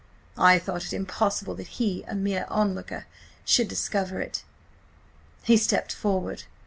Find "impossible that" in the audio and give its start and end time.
0.93-1.67